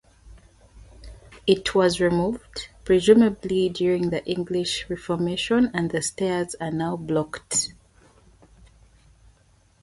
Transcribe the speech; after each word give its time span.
It 1.45 1.75
was 1.75 1.99
removed, 2.01 2.69
presumably 2.83 3.69
during 3.69 4.09
the 4.09 4.25
English 4.25 4.89
Reformation, 4.89 5.69
and 5.75 5.91
the 5.91 6.01
stairs 6.01 6.55
are 6.59 6.71
now 6.71 6.95
blocked. 6.97 7.75